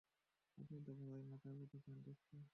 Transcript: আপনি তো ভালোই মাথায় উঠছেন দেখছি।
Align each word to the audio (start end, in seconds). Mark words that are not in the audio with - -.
আপনি 0.57 0.77
তো 0.81 0.91
ভালোই 0.93 1.23
মাথায় 1.25 1.57
উঠছেন 1.63 1.97
দেখছি। 2.03 2.35